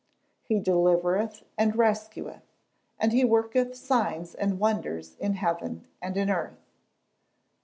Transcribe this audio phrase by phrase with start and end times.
[0.01, 2.41] [Verse: "He delivereth and rescueth,
[2.97, 6.65] and he worketh signs and wonders in heaven and in earth."